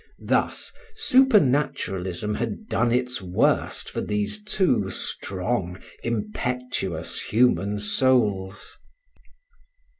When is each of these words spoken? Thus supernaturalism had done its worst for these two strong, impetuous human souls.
Thus 0.25 0.71
supernaturalism 0.95 2.33
had 2.33 2.67
done 2.67 2.91
its 2.91 3.21
worst 3.21 3.87
for 3.91 4.01
these 4.01 4.41
two 4.41 4.89
strong, 4.89 5.77
impetuous 6.01 7.21
human 7.21 7.79
souls. 7.79 8.77